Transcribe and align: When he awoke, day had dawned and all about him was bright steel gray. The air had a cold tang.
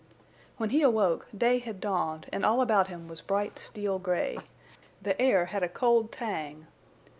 When 0.57 0.71
he 0.71 0.81
awoke, 0.81 1.27
day 1.37 1.59
had 1.59 1.79
dawned 1.79 2.25
and 2.33 2.43
all 2.43 2.61
about 2.61 2.87
him 2.87 3.07
was 3.07 3.21
bright 3.21 3.59
steel 3.59 3.99
gray. 3.99 4.39
The 4.99 5.21
air 5.21 5.45
had 5.53 5.61
a 5.61 5.69
cold 5.69 6.11
tang. 6.11 6.65